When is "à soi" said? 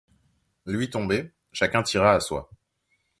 2.13-2.49